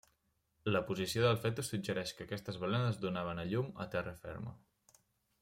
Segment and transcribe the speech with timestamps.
[0.75, 4.57] La posició del fetus suggereix que aquestes balenes donaven a llum a terra ferma.